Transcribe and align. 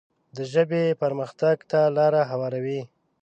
د 0.35 0.37
ژبې 0.53 0.83
پرمختګ 1.01 1.57
ته 1.71 1.79
لاره 1.97 2.21
هواروي. 2.31 2.81